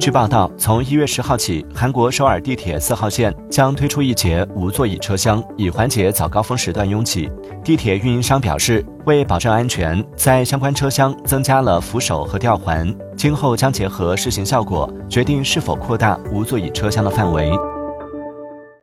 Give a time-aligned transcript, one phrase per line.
[0.00, 7.30] 据报道从一月十号起韩国首尔地铁四号线将推出一节无座椅车厢以缓解早高峰时段拥挤。
[7.62, 17.52] 地铁运营商表示为保证安全在相关车厢增加了扶手和吊环今后将结合试行效果决定是否扩大无座椅车厢的范围。